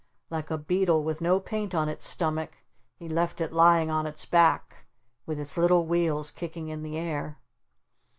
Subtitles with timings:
[0.31, 2.63] Like a beetle with no paint on its stomach
[2.97, 4.87] he left it lying on its back
[5.27, 7.37] with its little wheels kicking in the air.